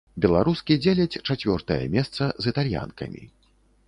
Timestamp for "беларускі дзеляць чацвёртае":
0.23-1.77